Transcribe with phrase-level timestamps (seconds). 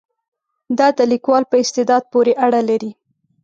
[0.77, 2.91] دا د لیکوال په استعداد پورې اړه لري.